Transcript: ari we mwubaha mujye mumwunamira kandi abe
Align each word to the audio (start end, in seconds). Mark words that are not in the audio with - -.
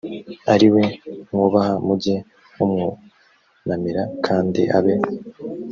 ari 0.53 0.67
we 0.73 0.83
mwubaha 1.29 1.73
mujye 1.85 2.15
mumwunamira 2.55 4.01
kandi 4.25 4.61
abe 4.77 4.95